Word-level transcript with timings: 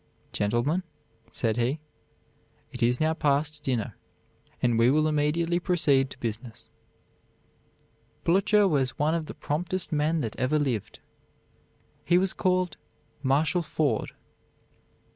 "Gentlemen," 0.33 0.81
said 1.31 1.57
he, 1.57 1.79
"it 2.71 2.81
is 2.81 2.99
now 2.99 3.13
past 3.13 3.61
dinner, 3.61 3.97
and 4.59 4.79
we 4.79 4.89
will 4.89 5.07
immediately 5.07 5.59
proceed 5.59 6.09
to 6.09 6.17
business." 6.17 6.69
Blücher 8.25 8.67
was 8.67 8.97
one 8.97 9.13
of 9.13 9.27
the 9.27 9.35
promptest 9.35 9.91
men 9.91 10.21
that 10.21 10.35
ever 10.37 10.57
lived. 10.57 10.97
He 12.03 12.17
was 12.17 12.33
called 12.33 12.77
"Marshal 13.21 13.61
Forward." 13.61 14.13